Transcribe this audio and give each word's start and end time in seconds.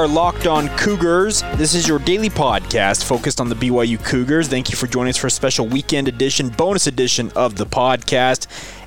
Are 0.00 0.08
Locked 0.08 0.46
On 0.46 0.66
Cougars. 0.78 1.42
This 1.56 1.74
is 1.74 1.86
your 1.86 1.98
daily 1.98 2.30
podcast 2.30 3.04
focused 3.04 3.38
on 3.38 3.50
the 3.50 3.54
BYU 3.54 4.02
Cougars. 4.02 4.48
Thank 4.48 4.70
you 4.70 4.76
for 4.76 4.86
joining 4.86 5.10
us 5.10 5.18
for 5.18 5.26
a 5.26 5.30
special 5.30 5.66
weekend 5.66 6.08
edition, 6.08 6.48
bonus 6.48 6.86
edition 6.86 7.30
of 7.36 7.56
the 7.56 7.66
podcast. 7.66 8.46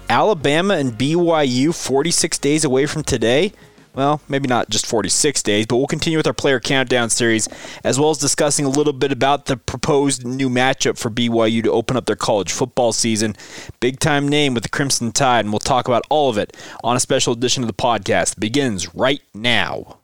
Alabama 0.10 0.74
and 0.74 0.94
BYU 0.94 1.72
46 1.72 2.40
days 2.40 2.66
away 2.66 2.88
from 2.88 3.04
today. 3.04 3.54
Well, 3.94 4.22
maybe 4.28 4.48
not 4.48 4.72
just 4.72 4.88
46 4.88 5.44
days, 5.44 5.68
but 5.68 5.78
we'll 5.78 5.86
continue 5.86 6.18
with 6.18 6.26
our 6.26 6.34
player 6.34 6.60
countdown 6.60 7.12
series, 7.12 7.48
as 7.84 8.00
well 8.00 8.10
as 8.10 8.18
discussing 8.18 8.66
a 8.66 8.70
little 8.70 8.92
bit 8.92 9.12
about 9.12 9.46
the 9.46 9.56
proposed 9.56 10.26
new 10.26 10.50
matchup 10.50 10.98
for 10.98 11.12
BYU 11.12 11.62
to 11.62 11.72
open 11.72 11.96
up 11.96 12.08
their 12.08 12.16
college 12.16 12.52
football 12.52 12.92
season. 12.92 13.36
Big 13.80 14.00
time 14.00 14.28
name 14.28 14.56
with 14.56 14.64
the 14.64 14.70
Crimson 14.70 15.12
Tide, 15.12 15.46
and 15.46 15.54
we'll 15.54 15.60
talk 15.60 15.88
about 15.88 16.08
all 16.10 16.32
of 16.32 16.40
it 16.40 16.58
on 16.84 16.96
a 16.96 17.00
special 17.00 17.34
edition 17.34 17.62
of 17.62 17.68
the 17.68 17.74
podcast. 17.74 18.40
Begins 18.40 18.96
right 18.96 19.22
now. 19.36 20.00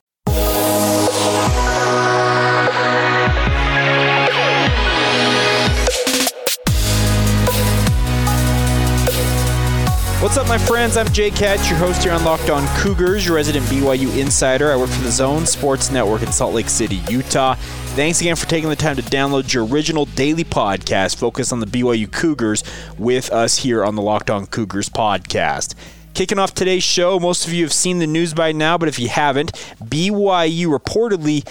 What's 10.30 10.38
up, 10.38 10.48
my 10.48 10.60
friends? 10.60 10.96
I'm 10.96 11.12
Jay 11.12 11.32
Hatch, 11.32 11.72
your 11.72 11.80
host 11.80 12.04
here 12.04 12.14
on 12.14 12.24
Locked 12.24 12.52
On 12.52 12.64
Cougars, 12.78 13.26
your 13.26 13.34
resident 13.34 13.66
BYU 13.66 14.16
insider. 14.16 14.72
I 14.72 14.76
work 14.76 14.92
for 14.92 15.02
the 15.02 15.10
Zone 15.10 15.48
Sports 15.48 15.90
Network 15.90 16.22
in 16.22 16.32
Salt 16.32 16.54
Lake 16.54 16.70
City, 16.70 17.02
Utah. 17.10 17.56
Thanks 17.96 18.22
again 18.22 18.36
for 18.36 18.46
taking 18.46 18.70
the 18.70 18.76
time 18.76 18.96
to 18.98 19.02
download 19.02 19.52
your 19.52 19.66
original 19.66 20.06
daily 20.06 20.44
podcast 20.44 21.16
focused 21.16 21.52
on 21.52 21.62
the 21.62 21.66
BYU 21.66 22.12
Cougars 22.12 22.64
with 23.00 23.32
us 23.32 23.58
here 23.58 23.84
on 23.84 23.96
the 23.96 24.04
Locked 24.04 24.30
On 24.30 24.46
Cougars 24.46 24.88
podcast. 24.88 25.74
Kicking 26.14 26.40
off 26.40 26.54
today's 26.54 26.84
show, 26.84 27.20
most 27.20 27.48
of 27.48 27.54
you 27.54 27.64
have 27.64 27.72
seen 27.72 28.00
the 28.00 28.08
news 28.08 28.34
by 28.34 28.52
now, 28.52 28.78
but 28.78 28.90
if 28.90 29.00
you 29.00 29.08
haven't, 29.08 29.54
BYU 29.82 30.66
reportedly 30.66 31.48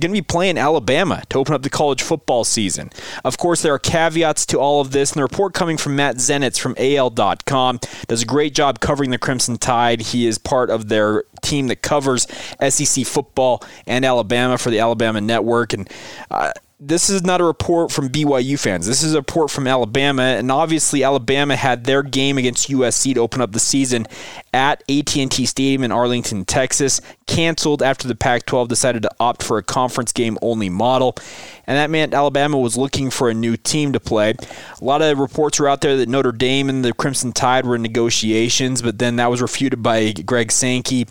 going 0.00 0.10
to 0.10 0.20
be 0.20 0.22
playing 0.22 0.58
Alabama 0.58 1.22
to 1.30 1.38
open 1.38 1.54
up 1.54 1.62
the 1.62 1.70
college 1.70 2.02
football 2.02 2.44
season. 2.44 2.90
Of 3.24 3.38
course, 3.38 3.62
there 3.62 3.74
are 3.74 3.78
caveats 3.78 4.46
to 4.46 4.58
all 4.58 4.80
of 4.80 4.92
this, 4.92 5.12
and 5.12 5.18
the 5.18 5.24
report 5.24 5.54
coming 5.54 5.76
from 5.76 5.96
Matt 5.96 6.16
Zenitz 6.16 6.58
from 6.58 6.76
AL.com 6.78 7.80
does 8.06 8.22
a 8.22 8.26
great 8.26 8.54
job 8.54 8.80
covering 8.80 9.10
the 9.10 9.18
Crimson 9.18 9.58
Tide. 9.58 10.00
He 10.00 10.26
is 10.26 10.38
part 10.38 10.70
of 10.70 10.88
their 10.88 11.24
team 11.42 11.68
that 11.68 11.82
covers 11.82 12.26
SEC 12.68 13.06
football 13.06 13.62
and 13.86 14.04
Alabama 14.04 14.58
for 14.58 14.70
the 14.70 14.78
Alabama 14.78 15.20
Network, 15.20 15.72
and 15.72 15.90
uh, 16.30 16.52
this 16.78 17.08
is 17.08 17.22
not 17.24 17.40
a 17.40 17.44
report 17.44 17.90
from 17.90 18.10
BYU 18.10 18.58
fans. 18.58 18.86
This 18.86 19.02
is 19.02 19.14
a 19.14 19.18
report 19.18 19.50
from 19.50 19.66
Alabama, 19.66 20.22
and 20.22 20.52
obviously 20.52 21.02
Alabama 21.02 21.56
had 21.56 21.84
their 21.84 22.02
game 22.02 22.36
against 22.36 22.68
USC 22.68 23.14
to 23.14 23.20
open 23.20 23.40
up 23.40 23.52
the 23.52 23.58
season 23.58 24.06
at 24.52 24.82
AT&T 24.90 25.46
Stadium 25.46 25.84
in 25.84 25.90
Arlington, 25.90 26.44
Texas, 26.44 27.00
canceled 27.26 27.82
after 27.82 28.06
the 28.06 28.14
Pac-12 28.14 28.68
decided 28.68 29.02
to 29.02 29.10
opt 29.18 29.42
for 29.42 29.56
a 29.56 29.62
conference 29.62 30.12
game 30.12 30.36
only 30.42 30.68
model, 30.68 31.16
and 31.66 31.78
that 31.78 31.88
meant 31.88 32.12
Alabama 32.12 32.58
was 32.58 32.76
looking 32.76 33.08
for 33.08 33.30
a 33.30 33.34
new 33.34 33.56
team 33.56 33.94
to 33.94 34.00
play. 34.00 34.34
A 34.78 34.84
lot 34.84 35.00
of 35.00 35.18
reports 35.18 35.58
were 35.58 35.68
out 35.68 35.80
there 35.80 35.96
that 35.96 36.10
Notre 36.10 36.32
Dame 36.32 36.68
and 36.68 36.84
the 36.84 36.92
Crimson 36.92 37.32
Tide 37.32 37.64
were 37.64 37.76
in 37.76 37.82
negotiations, 37.82 38.82
but 38.82 38.98
then 38.98 39.16
that 39.16 39.30
was 39.30 39.40
refuted 39.40 39.82
by 39.82 40.12
Greg 40.12 40.52
Sankey 40.52 41.06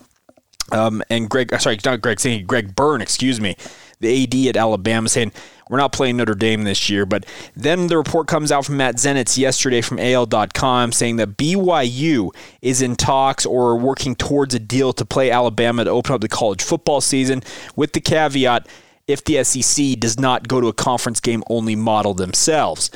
um, 0.72 1.03
and 1.09 1.30
Greg, 1.30 1.53
sorry, 1.59 1.78
not 1.86 2.02
Greg 2.02 2.20
Sankey, 2.20 2.44
Greg 2.44 2.76
Byrne, 2.76 3.02
excuse 3.02 3.40
me, 3.40 3.56
the 4.00 4.24
AD 4.24 4.56
at 4.56 4.58
Alabama, 4.58 5.10
saying 5.10 5.32
we're 5.70 5.78
not 5.78 5.94
playing 5.94 6.18
Notre 6.18 6.36
Dame 6.36 6.64
this 6.64 6.90
year. 6.90 7.06
But 7.06 7.26
then 7.56 7.88
the 7.88 7.98
report 7.98 8.28
comes 8.28 8.52
out 8.52 8.66
from 8.66 8.78
Matt 8.78 8.96
Zenitz 8.96 9.38
yesterday 9.38 9.82
from 9.82 10.00
AL.com 10.00 10.92
saying 10.92 11.16
that 11.18 11.38
BYU 11.38 12.34
is 12.62 12.82
in 12.82 12.96
talks 12.96 13.46
or 13.46 13.78
working 13.78 14.16
towards 14.16 14.54
a 14.54 14.60
deal 14.60 14.94
to 14.94 15.06
play 15.06 15.32
Alabama 15.32 15.84
to 15.84 15.90
open 15.90 16.14
up 16.14 16.22
the 16.22 16.28
college 16.28 16.62
football 16.62 17.02
season, 17.02 17.42
with 17.76 17.94
the 17.94 18.02
caveat 18.02 18.68
if 19.08 19.24
the 19.24 19.44
SEC 19.44 20.00
does 20.00 20.20
not 20.20 20.48
go 20.48 20.60
to 20.60 20.68
a 20.68 20.74
conference 20.74 21.20
game 21.20 21.44
only 21.48 21.76
model 21.76 22.14
themselves. 22.14 22.90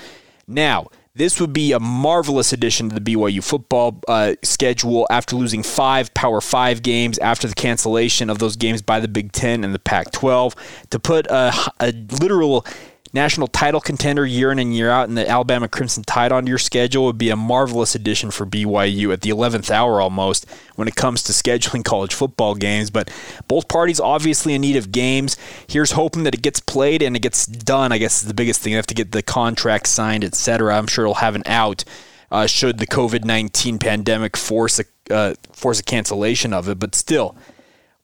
Now, 0.48 0.88
this 1.16 1.40
would 1.40 1.54
be 1.54 1.72
a 1.72 1.80
marvelous 1.80 2.54
addition 2.54 2.90
to 2.90 3.00
the 3.00 3.02
BYU 3.02 3.44
football 3.44 4.00
uh, 4.08 4.36
schedule 4.44 5.08
after 5.10 5.36
losing 5.36 5.64
five 5.64 6.14
Power 6.14 6.42
Five 6.42 6.82
games 6.82 7.18
after 7.20 7.48
the 7.48 7.56
cancellation 7.56 8.30
of 8.30 8.40
those 8.40 8.56
games 8.56 8.82
by 8.82 9.00
the 9.00 9.08
Big 9.08 9.32
Ten 9.32 9.64
and 9.64 9.74
the 9.74 9.80
Pac 9.80 10.12
12. 10.12 10.56
To 10.92 11.00
put 11.00 11.28
a, 11.28 11.54
a 11.80 11.92
literal 12.22 12.66
national 13.14 13.48
title 13.48 13.82
contender 13.82 14.26
year 14.26 14.52
in 14.52 14.60
and 14.60 14.76
year 14.76 14.90
out 14.90 15.08
and 15.08 15.18
the 15.18 15.28
Alabama 15.28 15.68
Crimson 15.68 16.04
Tide 16.04 16.32
onto 16.32 16.50
your 16.50 16.58
schedule 16.58 17.06
would 17.06 17.18
be 17.18 17.30
a 17.30 17.36
marvelous 17.36 17.96
addition 17.96 18.32
for 18.32 18.46
BYU 18.46 19.12
at 19.12 19.22
the 19.22 19.30
11th 19.30 19.72
hour 19.72 20.02
almost 20.02 20.46
when 20.76 20.88
it 20.88 20.96
comes 20.96 21.24
to 21.24 21.32
scheduling 21.32 21.84
college 21.86 22.14
football 22.14 22.56
games. 22.56 22.90
But 22.90 23.10
both 23.48 23.68
parties 23.68 24.00
obviously 24.00 24.54
in 24.54 24.62
need 24.62 24.76
of 24.76 24.92
games. 24.92 25.38
Here's 25.68 25.92
hoping 25.92 26.24
that 26.24 26.36
it 26.36 26.42
gets 26.42 26.60
played 26.60 27.02
and 27.02 27.16
it 27.16 27.22
gets 27.22 27.46
done, 27.46 27.92
I 27.92 27.98
guess 27.98 28.22
is 28.22 28.28
the 28.28 28.34
biggest 28.34 28.62
thing. 28.62 28.72
You 28.72 28.78
have 28.78 28.88
to 28.88 28.94
get 28.94 29.12
the 29.12 29.24
contract 29.24 29.88
signed, 29.88 30.24
etc. 30.24 30.76
I'm 30.76 30.88
sure 30.88 31.06
it'll 31.06 31.16
have 31.16 31.36
an 31.36 31.44
out. 31.46 31.84
Uh, 32.32 32.46
should 32.46 32.78
the 32.78 32.86
COVID 32.86 33.26
19 33.26 33.80
pandemic 33.80 34.38
force 34.38 34.80
a, 34.80 34.86
uh, 35.14 35.34
force 35.52 35.80
a 35.80 35.84
cancellation 35.84 36.54
of 36.54 36.70
it, 36.70 36.78
but 36.78 36.94
still, 36.94 37.36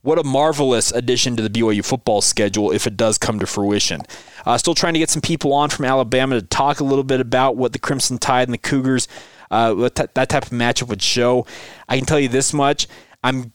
what 0.06 0.20
a 0.20 0.24
marvelous 0.24 0.92
addition 0.92 1.36
to 1.36 1.42
the 1.42 1.50
BYU 1.50 1.84
football 1.84 2.22
schedule 2.22 2.72
if 2.72 2.86
it 2.86 2.96
does 2.96 3.18
come 3.18 3.40
to 3.40 3.48
fruition. 3.48 4.02
Uh, 4.46 4.56
still 4.56 4.76
trying 4.76 4.94
to 4.94 5.00
get 5.00 5.10
some 5.10 5.22
people 5.22 5.52
on 5.52 5.72
from 5.72 5.84
Alabama 5.84 6.40
to 6.40 6.46
talk 6.46 6.80
a 6.80 6.84
little 6.84 7.04
bit 7.04 7.20
about 7.20 7.58
what 7.58 7.74
the 7.74 7.80
Crimson 7.80 8.20
Tide 8.20 8.48
and 8.48 8.54
the 8.54 8.60
Cougars, 8.60 9.08
uh, 9.50 9.74
that 9.96 10.14
type 10.14 10.44
of 10.44 10.50
matchup 10.50 10.90
would 10.90 11.02
show. 11.02 11.48
I 11.90 11.98
can 11.98 12.06
tell 12.06 12.20
you 12.20 12.28
this 12.28 12.54
much: 12.54 12.88
I'm 13.24 13.52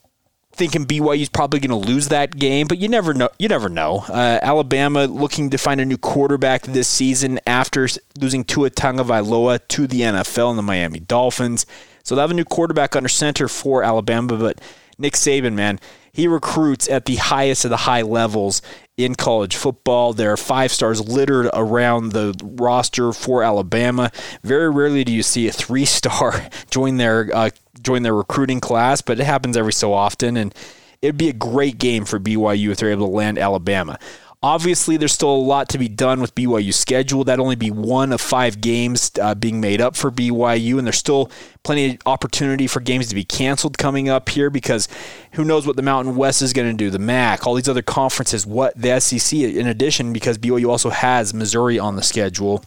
thinking 0.53 0.87
BYU 0.87 1.21
is 1.21 1.29
probably 1.29 1.61
going 1.61 1.71
to 1.71 1.89
lose 1.89 2.09
that 2.09 2.37
game, 2.37 2.67
but 2.67 2.79
you 2.79 2.89
never 2.89 3.15
know. 3.15 3.29
You 3.39 3.47
never 3.47 3.69
know. 3.69 4.05
Uh, 4.09 4.41
Alabama 4.43 5.05
looking 5.05 5.51
to 5.51 5.59
find 5.59 5.81
a 5.81 5.85
new 5.85 5.99
quarterback 5.99 6.63
this 6.63 6.89
season 6.89 7.39
after 7.47 7.89
losing 8.19 8.43
Tua 8.43 8.71
Tagovailoa 8.71 9.61
to 9.69 9.87
the 9.87 10.01
NFL 10.01 10.51
and 10.51 10.59
the 10.59 10.63
Miami 10.63 10.99
Dolphins. 10.99 11.65
So 12.03 12.17
they 12.17 12.23
have 12.23 12.33
a 12.33 12.35
new 12.35 12.45
quarterback 12.45 12.97
under 12.97 13.09
center 13.09 13.47
for 13.47 13.85
Alabama, 13.85 14.37
but 14.37 14.61
Nick 14.99 15.15
Saban, 15.15 15.55
man, 15.55 15.79
he 16.13 16.27
recruits 16.29 16.89
at 16.89 17.05
the 17.05 17.17
highest 17.17 17.65
of 17.65 17.71
the 17.71 17.77
high 17.79 18.03
levels 18.03 18.63
in 18.97 19.15
college 19.15 19.57
football. 19.57 20.13
There 20.13 20.33
are 20.33 20.37
five 20.37 20.73
stars 20.73 21.07
littered 21.07 21.49
around 21.53 22.13
the 22.13 22.35
roster 22.43 23.13
for 23.13 23.43
Alabama. 23.43 24.11
Very 24.43 24.71
rarely 24.71 25.05
do 25.05 25.13
you 25.13 25.23
see 25.23 25.49
a 25.49 25.53
three 25.53 25.85
star 25.85 26.49
join 26.71 26.97
their 26.97 27.31
uh, 27.35 27.51
join 27.83 28.03
their 28.03 28.15
recruiting 28.15 28.61
class, 28.61 29.01
but 29.01 29.19
it 29.19 29.25
happens 29.25 29.57
every 29.57 29.73
so 29.73 29.93
often, 29.93 30.37
and 30.37 30.55
it'd 31.03 31.17
be 31.17 31.29
a 31.29 31.35
great 31.35 31.79
game 31.79 32.05
for 32.05 32.19
BYU 32.21 32.71
if 32.71 32.79
they're 32.79 32.91
able 32.91 33.07
to 33.07 33.13
land 33.15 33.39
Alabama. 33.39 33.99
Obviously, 34.43 34.97
there's 34.97 35.13
still 35.13 35.35
a 35.35 35.37
lot 35.37 35.69
to 35.69 35.77
be 35.77 35.87
done 35.87 36.19
with 36.23 36.35
BYU's 36.35 36.77
schedule. 36.77 37.25
That'd 37.25 37.43
only 37.43 37.57
be 37.57 37.71
one 37.71 38.11
of 38.11 38.23
five 38.23 38.63
games 38.63 39.11
uh, 39.21 39.35
being 39.35 39.61
made 39.61 39.83
up 39.83 39.97
for 39.97 40.11
BYU, 40.11 40.79
and 40.79 40.87
there's 40.87 40.97
still 40.97 41.31
plenty 41.63 41.91
of 41.91 41.99
opportunity 42.07 42.67
for 42.67 42.81
games 42.81 43.09
to 43.09 43.15
be 43.15 43.23
canceled 43.23 43.77
coming 43.77 44.09
up 44.09 44.31
here 44.31 44.49
because 44.49 44.89
who 45.33 45.45
knows 45.45 45.67
what 45.67 45.77
the 45.77 45.83
Mountain 45.83 46.17
West 46.17 46.41
is 46.41 46.55
going 46.55 46.71
to 46.71 46.77
do, 46.77 46.89
the 46.89 46.99
MAC, 46.99 47.47
all 47.47 47.53
these 47.53 47.69
other 47.69 47.83
conferences, 47.83 48.47
what 48.47 48.75
the 48.81 48.99
SEC, 48.99 49.39
in 49.39 49.67
addition, 49.67 50.11
because 50.15 50.39
BYU 50.39 50.71
also 50.71 50.89
has 50.89 51.35
Missouri 51.35 51.79
on 51.79 51.97
the 51.97 52.03
schedule. 52.03 52.65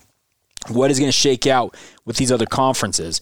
What 0.68 0.92
is 0.92 1.00
going 1.00 1.10
to 1.10 1.12
shake 1.12 1.48
out 1.48 1.76
with 2.06 2.18
these 2.18 2.32
other 2.32 2.46
conferences? 2.46 3.20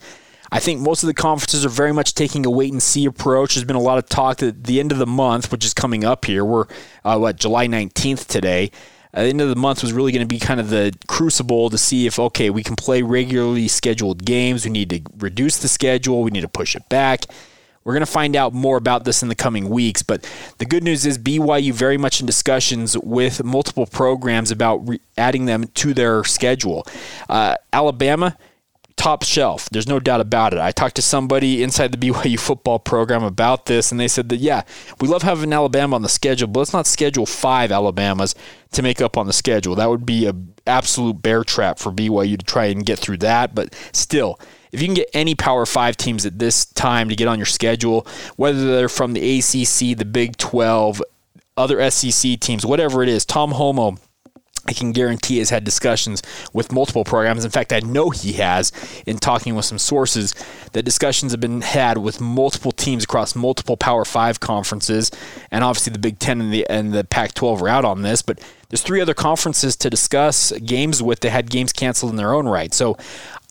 I 0.52 0.60
think 0.60 0.82
most 0.82 1.02
of 1.02 1.08
the 1.08 1.14
conferences 1.14 1.66
are 1.66 1.70
very 1.70 1.94
much 1.94 2.14
taking 2.14 2.46
a 2.46 2.50
wait 2.50 2.74
and 2.74 2.84
see 2.84 3.06
approach. 3.06 3.56
There's 3.56 3.64
been 3.64 3.78
a 3.78 3.82
lot 3.82 3.98
of 3.98 4.10
talk 4.10 4.44
at 4.44 4.66
the 4.66 4.82
end 4.82 4.92
of 4.92 4.98
the 4.98 5.08
month, 5.08 5.52
which 5.52 5.64
is 5.64 5.74
coming 5.74 6.04
up 6.04 6.26
here. 6.26 6.44
We're, 6.44 6.66
uh, 7.06 7.18
what, 7.18 7.38
July 7.38 7.68
19th 7.68 8.28
today. 8.28 8.72
At 9.14 9.24
the 9.24 9.30
end 9.30 9.42
of 9.42 9.50
the 9.50 9.56
month 9.56 9.82
was 9.82 9.94
really 9.94 10.12
going 10.12 10.28
to 10.28 10.28
be 10.28 10.40
kind 10.40 10.60
of 10.60 10.70
the 10.70 10.94
crucible 11.08 11.70
to 11.70 11.78
see 11.78 12.06
if, 12.06 12.20
okay, 12.20 12.50
we 12.50 12.64
can 12.64 12.76
play 12.76 13.02
regularly 13.02 13.68
scheduled 13.70 14.26
games. 14.26 14.66
We 14.66 14.72
need 14.72 14.90
to 14.90 15.02
reduce 15.18 15.58
the 15.58 15.68
schedule. 15.70 16.22
We 16.22 16.32
need 16.32 16.42
to 16.42 16.50
push 16.50 16.76
it 16.76 16.88
back. 16.90 17.26
We're 17.84 17.94
going 17.94 18.06
to 18.06 18.12
find 18.12 18.36
out 18.36 18.54
more 18.54 18.78
about 18.78 19.06
this 19.06 19.24
in 19.24 19.30
the 19.30 19.36
coming 19.36 19.70
weeks. 19.70 20.04
But 20.04 20.30
the 20.60 20.66
good 20.66 20.84
news 20.84 21.06
is 21.06 21.18
BYU 21.18 21.74
very 21.74 21.98
much 21.98 22.20
in 22.20 22.26
discussions 22.26 22.98
with 22.98 23.44
multiple 23.44 23.86
programs 23.86 24.52
about 24.52 24.88
re- 24.88 25.02
adding 25.18 25.46
them 25.46 25.68
to 25.76 25.94
their 25.94 26.24
schedule. 26.24 26.86
Uh, 27.28 27.56
Alabama 27.74 28.38
top 28.98 29.24
shelf. 29.24 29.70
There's 29.70 29.88
no 29.88 30.00
doubt 30.00 30.22
about 30.22 30.54
it. 30.54 30.60
I 30.60 30.72
talked 30.72 30.96
to 30.96 31.02
somebody 31.02 31.64
inside 31.64 31.92
the 31.92 31.98
BYU 32.12 32.40
football 32.40 32.80
program 32.80 33.24
about 33.24 33.66
this, 33.66 33.92
and 33.92 34.00
they 34.00 34.08
said 34.08 34.30
that, 34.30 34.38
yeah, 34.38 34.64
we 35.00 35.08
love 35.08 35.24
having 35.24 35.54
Alabama 35.54 35.96
on 35.96 36.02
the 36.02 36.10
schedule, 36.10 36.48
but 36.48 36.60
let's 36.60 36.74
not 36.74 36.88
schedule 36.88 37.26
five 37.26 37.72
Alabamas 37.72 38.36
to 38.72 38.82
make 38.82 39.02
up 39.02 39.18
on 39.18 39.28
the 39.28 39.34
schedule. 39.34 39.76
That 39.76 39.90
would 39.90 40.06
be 40.06 40.28
an 40.28 40.54
absolute 40.66 41.22
bear 41.22 41.44
trap 41.44 41.80
for 41.80 41.92
BYU 41.92 42.38
to 42.38 42.46
try 42.46 42.66
and 42.66 42.86
get 42.86 43.00
through 43.00 43.18
that. 43.18 43.54
But 43.54 43.76
still, 43.92 44.40
if 44.72 44.82
you 44.82 44.88
can 44.88 44.96
get 44.96 45.10
any 45.14 45.36
Power 45.36 45.66
Five 45.66 45.98
teams 45.98 46.26
at 46.26 46.40
this 46.40 46.66
time 46.66 47.10
to 47.10 47.16
get 47.16 47.28
on 47.28 47.38
your 47.38 47.46
schedule, 47.46 48.08
whether 48.36 48.66
they're 48.66 48.90
from 48.90 49.14
the 49.14 49.40
ACC, 49.40 49.98
the 49.98 50.06
Big 50.06 50.38
12, 50.38 51.02
other 51.58 51.90
SEC 51.92 52.40
teams, 52.40 52.66
whatever 52.66 53.04
it 53.04 53.10
is, 53.10 53.26
Tom 53.26 53.52
Holmoe 53.52 53.98
I 54.68 54.74
can 54.74 54.92
guarantee 54.92 55.40
has 55.40 55.50
had 55.50 55.64
discussions 55.64 56.22
with 56.54 56.72
multiple 56.72 57.04
programs. 57.04 57.44
In 57.44 57.52
fact, 57.52 57.74
I 57.74 57.80
know 57.80 58.12
he 58.12 58.34
has 58.34 58.72
in 59.08 59.18
talking 59.18 59.56
with 59.56 59.66
some 59.66 59.80
sources 59.80 60.36
that 60.74 60.84
discussions 60.84 61.32
have 61.32 61.42
been 61.42 61.62
had 61.62 61.98
with 61.98 62.22
multiple 62.22 62.72
teams 62.72 63.04
across 63.04 63.36
multiple 63.36 63.76
Power 63.76 64.06
Five 64.06 64.40
conferences, 64.40 65.10
and 65.50 65.64
obviously 65.64 65.94
the 65.94 66.00
Big 66.00 66.20
Ten 66.20 66.40
and 66.40 66.54
the 66.54 66.68
and 66.70 66.94
the 66.94 67.04
Pac-12 67.04 67.62
are 67.62 67.70
out 67.70 67.86
on 67.86 68.04
this. 68.04 68.22
But 68.22 68.40
there's 68.70 68.84
three 68.84 69.02
other 69.02 69.16
conferences 69.16 69.76
to 69.78 69.90
discuss 69.90 70.52
games 70.60 71.02
with. 71.02 71.22
that 71.22 71.32
had 71.32 71.50
games 71.50 71.74
canceled 71.74 72.12
in 72.12 72.18
their 72.18 72.34
own 72.34 72.48
right, 72.48 72.74
so 72.74 72.98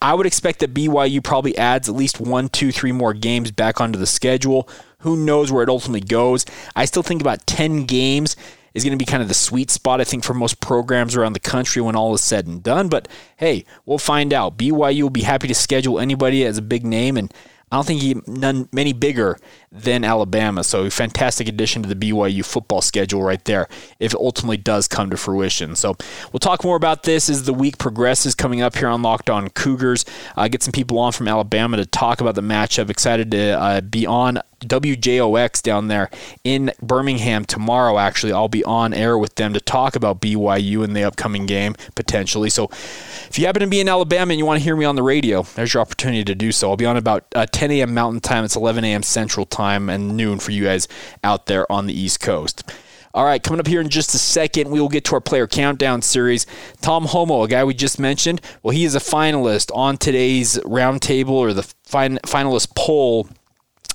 I 0.00 0.14
would 0.14 0.26
expect 0.26 0.60
that 0.60 0.72
BYU 0.72 1.22
probably 1.22 1.58
adds 1.58 1.88
at 1.88 1.94
least 1.94 2.20
one, 2.20 2.48
two, 2.48 2.70
three 2.72 2.92
more 2.92 3.14
games 3.14 3.50
back 3.50 3.80
onto 3.80 3.98
the 3.98 4.06
schedule. 4.06 4.68
Who 5.00 5.16
knows 5.16 5.50
where 5.50 5.62
it 5.62 5.68
ultimately 5.68 6.06
goes? 6.06 6.46
I 6.76 6.84
still 6.84 7.02
think 7.02 7.20
about 7.20 7.46
ten 7.46 7.84
games 7.84 8.36
is 8.80 8.84
going 8.84 8.98
to 8.98 9.02
be 9.02 9.08
kind 9.08 9.22
of 9.22 9.28
the 9.28 9.34
sweet 9.34 9.70
spot, 9.70 10.00
I 10.00 10.04
think, 10.04 10.24
for 10.24 10.34
most 10.34 10.60
programs 10.60 11.14
around 11.14 11.34
the 11.34 11.40
country 11.40 11.82
when 11.82 11.96
all 11.96 12.14
is 12.14 12.24
said 12.24 12.46
and 12.46 12.62
done. 12.62 12.88
But 12.88 13.08
hey, 13.36 13.64
we'll 13.84 13.98
find 13.98 14.32
out. 14.32 14.56
BYU 14.56 15.02
will 15.02 15.10
be 15.10 15.22
happy 15.22 15.48
to 15.48 15.54
schedule 15.54 16.00
anybody 16.00 16.44
as 16.44 16.58
a 16.58 16.62
big 16.62 16.84
name, 16.84 17.16
and 17.16 17.32
I 17.70 17.76
don't 17.76 17.86
think 17.86 18.02
he 18.02 18.20
none 18.26 18.68
many 18.72 18.92
bigger 18.92 19.38
than 19.70 20.02
Alabama. 20.02 20.64
So 20.64 20.86
a 20.86 20.90
fantastic 20.90 21.46
addition 21.46 21.82
to 21.82 21.88
the 21.88 21.94
BYU 21.94 22.44
football 22.44 22.80
schedule 22.80 23.22
right 23.22 23.44
there 23.44 23.68
if 24.00 24.12
it 24.12 24.18
ultimately 24.18 24.56
does 24.56 24.88
come 24.88 25.10
to 25.10 25.16
fruition. 25.16 25.76
So 25.76 25.96
we'll 26.32 26.40
talk 26.40 26.64
more 26.64 26.76
about 26.76 27.04
this 27.04 27.30
as 27.30 27.44
the 27.44 27.54
week 27.54 27.78
progresses 27.78 28.34
coming 28.34 28.60
up 28.60 28.76
here 28.76 28.88
on 28.88 29.02
Locked 29.02 29.30
On 29.30 29.48
Cougars. 29.50 30.04
Uh, 30.36 30.48
get 30.48 30.64
some 30.64 30.72
people 30.72 30.98
on 30.98 31.12
from 31.12 31.28
Alabama 31.28 31.76
to 31.76 31.86
talk 31.86 32.20
about 32.20 32.34
the 32.34 32.40
matchup. 32.40 32.90
Excited 32.90 33.30
to 33.30 33.60
uh, 33.60 33.80
be 33.82 34.04
on 34.04 34.40
WJOX 34.60 35.62
down 35.62 35.88
there 35.88 36.10
in 36.44 36.72
Birmingham 36.82 37.44
tomorrow. 37.44 37.98
Actually, 37.98 38.32
I'll 38.32 38.48
be 38.48 38.64
on 38.64 38.92
air 38.92 39.18
with 39.18 39.34
them 39.36 39.52
to 39.54 39.60
talk 39.60 39.96
about 39.96 40.20
BYU 40.20 40.84
in 40.84 40.92
the 40.92 41.04
upcoming 41.04 41.46
game 41.46 41.74
potentially. 41.94 42.50
So, 42.50 42.64
if 43.28 43.38
you 43.38 43.46
happen 43.46 43.60
to 43.60 43.66
be 43.66 43.80
in 43.80 43.88
Alabama 43.88 44.32
and 44.32 44.38
you 44.38 44.46
want 44.46 44.58
to 44.58 44.64
hear 44.64 44.76
me 44.76 44.84
on 44.84 44.96
the 44.96 45.02
radio, 45.02 45.42
there's 45.42 45.74
your 45.74 45.80
opportunity 45.80 46.24
to 46.24 46.34
do 46.34 46.52
so. 46.52 46.70
I'll 46.70 46.76
be 46.76 46.86
on 46.86 46.96
about 46.96 47.26
uh, 47.34 47.46
10 47.46 47.70
a.m. 47.72 47.94
Mountain 47.94 48.20
Time. 48.20 48.44
It's 48.44 48.56
11 48.56 48.84
a.m. 48.84 49.02
Central 49.02 49.46
Time 49.46 49.88
and 49.88 50.16
noon 50.16 50.38
for 50.38 50.52
you 50.52 50.64
guys 50.64 50.88
out 51.24 51.46
there 51.46 51.70
on 51.70 51.86
the 51.86 51.94
East 51.94 52.20
Coast. 52.20 52.70
All 53.12 53.24
right, 53.24 53.42
coming 53.42 53.58
up 53.58 53.66
here 53.66 53.80
in 53.80 53.88
just 53.88 54.14
a 54.14 54.18
second, 54.18 54.70
we 54.70 54.80
will 54.80 54.88
get 54.88 55.04
to 55.06 55.16
our 55.16 55.20
player 55.20 55.48
countdown 55.48 56.00
series. 56.00 56.46
Tom 56.80 57.06
Holmoe, 57.06 57.42
a 57.42 57.48
guy 57.48 57.64
we 57.64 57.74
just 57.74 57.98
mentioned, 57.98 58.40
well, 58.62 58.70
he 58.70 58.84
is 58.84 58.94
a 58.94 59.00
finalist 59.00 59.74
on 59.74 59.96
today's 59.96 60.58
roundtable 60.58 61.30
or 61.30 61.52
the 61.52 61.64
fin- 61.82 62.20
finalist 62.24 62.76
poll 62.76 63.28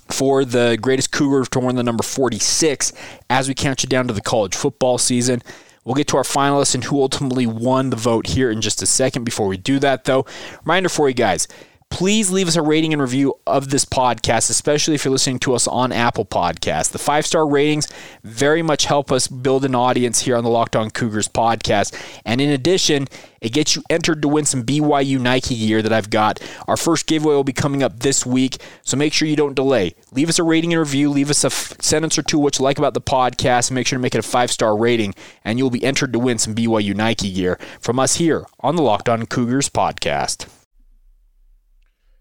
for 0.09 0.45
the 0.45 0.77
greatest 0.81 1.11
Cougar 1.11 1.45
to 1.51 1.59
win 1.59 1.75
the 1.75 1.83
number 1.83 2.03
46 2.03 2.93
as 3.29 3.47
we 3.47 3.53
count 3.53 3.83
you 3.83 3.89
down 3.89 4.07
to 4.07 4.13
the 4.13 4.21
college 4.21 4.55
football 4.55 4.97
season. 4.97 5.41
We'll 5.83 5.95
get 5.95 6.07
to 6.09 6.17
our 6.17 6.23
finalists 6.23 6.73
and 6.73 6.83
who 6.83 7.01
ultimately 7.01 7.45
won 7.45 7.91
the 7.91 7.95
vote 7.95 8.27
here 8.27 8.49
in 8.49 8.61
just 8.61 8.81
a 8.81 8.87
second. 8.87 9.23
Before 9.23 9.47
we 9.47 9.57
do 9.57 9.77
that, 9.79 10.05
though, 10.05 10.25
reminder 10.63 10.89
for 10.89 11.07
you 11.07 11.13
guys 11.13 11.47
please 11.95 12.29
leave 12.29 12.49
us 12.49 12.57
a 12.57 12.61
rating 12.61 12.91
and 12.91 13.01
review 13.01 13.33
of 13.47 13.69
this 13.69 13.85
podcast, 13.85 14.49
especially 14.49 14.95
if 14.95 15.05
you're 15.05 15.13
listening 15.13 15.39
to 15.39 15.53
us 15.53 15.65
on 15.65 15.93
Apple 15.93 16.25
Podcasts. 16.25 16.91
The 16.91 16.97
five 16.97 17.25
star 17.25 17.47
ratings 17.47 17.87
very 18.21 18.61
much 18.61 18.83
help 18.83 19.13
us 19.13 19.29
build 19.29 19.63
an 19.63 19.75
audience 19.75 20.19
here 20.19 20.35
on 20.35 20.43
the 20.43 20.49
Locked 20.49 20.75
On 20.75 20.91
Cougars 20.91 21.29
podcast. 21.29 21.97
And 22.25 22.41
in 22.41 22.49
addition, 22.49 23.07
it 23.39 23.53
gets 23.53 23.77
you 23.77 23.83
entered 23.89 24.21
to 24.23 24.27
win 24.27 24.43
some 24.43 24.65
BYU 24.65 25.21
Nike 25.21 25.55
gear 25.55 25.81
that 25.81 25.93
I've 25.93 26.09
got. 26.09 26.41
Our 26.67 26.75
first 26.75 27.07
giveaway 27.07 27.35
will 27.35 27.45
be 27.45 27.53
coming 27.53 27.81
up 27.81 28.01
this 28.01 28.25
week, 28.25 28.57
so 28.83 28.97
make 28.97 29.13
sure 29.13 29.29
you 29.29 29.37
don't 29.37 29.55
delay. 29.55 29.95
Leave 30.11 30.27
us 30.27 30.37
a 30.37 30.43
rating 30.43 30.73
and 30.73 30.81
review. 30.81 31.09
Leave 31.09 31.29
us 31.29 31.45
a 31.45 31.47
f- 31.47 31.79
sentence 31.79 32.17
or 32.17 32.23
two 32.23 32.39
what 32.39 32.59
you 32.59 32.63
like 32.65 32.77
about 32.77 32.93
the 32.93 32.99
podcast, 32.99 33.69
and 33.69 33.75
make 33.75 33.87
sure 33.87 33.97
to 33.97 34.03
make 34.03 34.15
it 34.15 34.19
a 34.19 34.21
five 34.21 34.51
star 34.51 34.75
rating, 34.75 35.15
and 35.45 35.57
you'll 35.57 35.69
be 35.69 35.85
entered 35.85 36.11
to 36.11 36.19
win 36.19 36.39
some 36.39 36.55
BYU 36.55 36.93
Nike 36.93 37.31
gear 37.31 37.57
from 37.79 37.99
us 37.99 38.15
here 38.15 38.45
on 38.59 38.75
the 38.75 38.83
Locked 38.83 39.07
On 39.07 39.25
Cougars 39.25 39.69
podcast. 39.69 40.47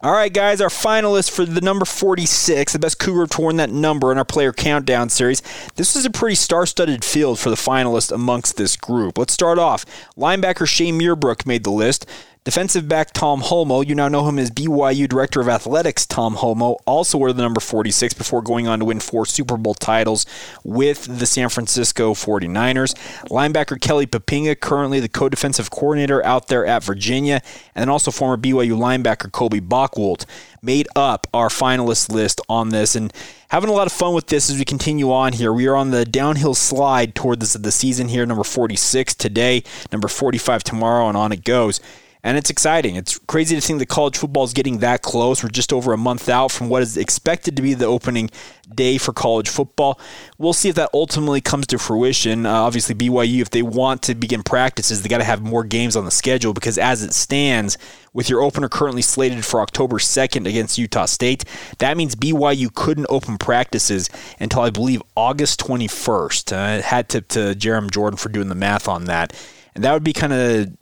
All 0.00 0.12
right, 0.12 0.32
guys, 0.32 0.60
our 0.60 0.68
finalists 0.68 1.28
for 1.28 1.44
the 1.44 1.60
number 1.60 1.84
46, 1.84 2.72
the 2.72 2.78
best 2.78 3.00
Cougar 3.00 3.26
to 3.34 3.42
win 3.42 3.56
that 3.56 3.70
number 3.70 4.12
in 4.12 4.18
our 4.18 4.24
player 4.24 4.52
countdown 4.52 5.08
series. 5.08 5.42
This 5.74 5.96
is 5.96 6.04
a 6.04 6.10
pretty 6.10 6.36
star 6.36 6.66
studded 6.66 7.04
field 7.04 7.40
for 7.40 7.50
the 7.50 7.56
finalists 7.56 8.12
amongst 8.12 8.56
this 8.56 8.76
group. 8.76 9.18
Let's 9.18 9.32
start 9.32 9.58
off. 9.58 9.84
Linebacker 10.16 10.68
Shay 10.68 10.92
Muirbrook 10.92 11.46
made 11.46 11.64
the 11.64 11.72
list. 11.72 12.06
Defensive 12.48 12.88
back 12.88 13.12
Tom 13.12 13.42
Holmoe, 13.42 13.86
you 13.86 13.94
now 13.94 14.08
know 14.08 14.26
him 14.26 14.38
as 14.38 14.50
BYU 14.50 15.06
Director 15.06 15.42
of 15.42 15.50
Athletics 15.50 16.06
Tom 16.06 16.36
Holmoe, 16.36 16.78
also 16.86 17.18
wore 17.18 17.30
the 17.34 17.42
number 17.42 17.60
46 17.60 18.14
before 18.14 18.40
going 18.40 18.66
on 18.66 18.78
to 18.78 18.86
win 18.86 19.00
four 19.00 19.26
Super 19.26 19.58
Bowl 19.58 19.74
titles 19.74 20.24
with 20.64 21.18
the 21.18 21.26
San 21.26 21.50
Francisco 21.50 22.14
49ers. 22.14 22.94
Linebacker 23.28 23.78
Kelly 23.78 24.06
Poppinga, 24.06 24.58
currently 24.58 24.98
the 24.98 25.10
co 25.10 25.28
defensive 25.28 25.70
coordinator 25.70 26.24
out 26.24 26.48
there 26.48 26.64
at 26.64 26.82
Virginia, 26.82 27.42
and 27.74 27.82
then 27.82 27.90
also 27.90 28.10
former 28.10 28.38
BYU 28.38 28.72
linebacker 28.78 29.30
Kobe 29.30 29.60
Bockwoldt 29.60 30.24
made 30.62 30.88
up 30.96 31.26
our 31.34 31.48
finalist 31.48 32.10
list 32.10 32.40
on 32.48 32.70
this. 32.70 32.96
And 32.96 33.12
having 33.50 33.68
a 33.68 33.74
lot 33.74 33.86
of 33.86 33.92
fun 33.92 34.14
with 34.14 34.28
this 34.28 34.48
as 34.48 34.56
we 34.56 34.64
continue 34.64 35.12
on 35.12 35.34
here. 35.34 35.52
We 35.52 35.66
are 35.66 35.76
on 35.76 35.90
the 35.90 36.06
downhill 36.06 36.54
slide 36.54 37.14
toward 37.14 37.40
this, 37.40 37.52
the 37.52 37.70
season 37.70 38.08
here, 38.08 38.24
number 38.24 38.42
46 38.42 39.16
today, 39.16 39.64
number 39.92 40.08
45 40.08 40.64
tomorrow, 40.64 41.08
and 41.08 41.16
on 41.18 41.30
it 41.30 41.44
goes 41.44 41.82
and 42.28 42.36
it's 42.36 42.50
exciting. 42.50 42.94
It's 42.94 43.16
crazy 43.20 43.54
to 43.54 43.60
think 43.62 43.78
that 43.78 43.88
college 43.88 44.18
football 44.18 44.44
is 44.44 44.52
getting 44.52 44.80
that 44.80 45.00
close. 45.00 45.42
We're 45.42 45.48
just 45.48 45.72
over 45.72 45.94
a 45.94 45.96
month 45.96 46.28
out 46.28 46.52
from 46.52 46.68
what 46.68 46.82
is 46.82 46.98
expected 46.98 47.56
to 47.56 47.62
be 47.62 47.72
the 47.72 47.86
opening 47.86 48.28
day 48.74 48.98
for 48.98 49.14
college 49.14 49.48
football. 49.48 49.98
We'll 50.36 50.52
see 50.52 50.68
if 50.68 50.74
that 50.74 50.90
ultimately 50.92 51.40
comes 51.40 51.66
to 51.68 51.78
fruition. 51.78 52.44
Uh, 52.44 52.52
obviously, 52.52 52.94
BYU, 52.94 53.40
if 53.40 53.48
they 53.48 53.62
want 53.62 54.02
to 54.02 54.14
begin 54.14 54.42
practices, 54.42 55.00
they 55.00 55.08
got 55.08 55.18
to 55.18 55.24
have 55.24 55.40
more 55.40 55.64
games 55.64 55.96
on 55.96 56.04
the 56.04 56.10
schedule 56.10 56.52
because 56.52 56.76
as 56.76 57.02
it 57.02 57.14
stands, 57.14 57.78
with 58.12 58.28
your 58.28 58.42
opener 58.42 58.68
currently 58.68 59.00
slated 59.00 59.42
for 59.42 59.62
October 59.62 59.96
2nd 59.96 60.46
against 60.46 60.76
Utah 60.76 61.06
State, 61.06 61.46
that 61.78 61.96
means 61.96 62.14
BYU 62.14 62.74
couldn't 62.74 63.06
open 63.08 63.38
practices 63.38 64.10
until 64.38 64.60
I 64.60 64.68
believe 64.68 65.02
August 65.16 65.60
21st. 65.60 66.52
Uh, 66.52 66.82
had 66.82 67.08
tip 67.08 67.28
to 67.28 67.54
Jarom 67.54 67.90
Jordan 67.90 68.18
for 68.18 68.28
doing 68.28 68.50
the 68.50 68.54
math 68.54 68.86
on 68.86 69.06
that. 69.06 69.34
And 69.74 69.82
that 69.82 69.94
would 69.94 70.04
be 70.04 70.12
kind 70.12 70.34
of 70.34 70.76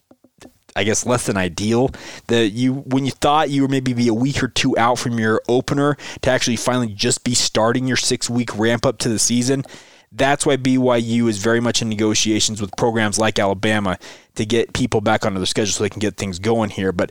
I 0.76 0.84
guess 0.84 1.06
less 1.06 1.26
than 1.26 1.36
ideal. 1.36 1.90
That 2.28 2.50
you 2.50 2.74
when 2.74 3.04
you 3.04 3.12
thought 3.12 3.50
you 3.50 3.62
were 3.62 3.68
maybe 3.68 3.92
be 3.92 4.08
a 4.08 4.14
week 4.14 4.42
or 4.42 4.48
two 4.48 4.76
out 4.78 4.98
from 4.98 5.18
your 5.18 5.42
opener 5.48 5.96
to 6.22 6.30
actually 6.30 6.56
finally 6.56 6.88
just 6.88 7.24
be 7.24 7.34
starting 7.34 7.88
your 7.88 7.96
six 7.96 8.30
week 8.30 8.56
ramp 8.56 8.86
up 8.86 8.98
to 8.98 9.08
the 9.08 9.18
season. 9.18 9.64
That's 10.12 10.46
why 10.46 10.56
BYU 10.56 11.28
is 11.28 11.38
very 11.38 11.60
much 11.60 11.82
in 11.82 11.88
negotiations 11.88 12.60
with 12.60 12.70
programs 12.76 13.18
like 13.18 13.38
Alabama 13.38 13.98
to 14.36 14.46
get 14.46 14.72
people 14.72 15.00
back 15.00 15.26
onto 15.26 15.38
their 15.38 15.46
schedule 15.46 15.72
so 15.72 15.82
they 15.82 15.90
can 15.90 16.00
get 16.00 16.16
things 16.16 16.38
going 16.38 16.70
here. 16.70 16.92
But 16.92 17.10